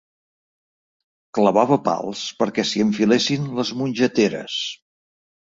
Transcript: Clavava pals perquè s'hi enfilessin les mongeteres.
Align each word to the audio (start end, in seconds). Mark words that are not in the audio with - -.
Clavava 1.37 1.77
pals 1.89 2.23
perquè 2.39 2.65
s'hi 2.71 2.83
enfilessin 2.87 3.47
les 3.61 3.75
mongeteres. 3.83 4.59